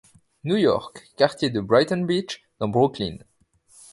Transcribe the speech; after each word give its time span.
New 0.43 0.55
York, 0.55 1.09
quartier 1.15 1.51
de 1.51 1.61
Brighton 1.61 2.07
Beach 2.07 2.43
dans 2.57 2.69
Brooklyn. 2.71 3.19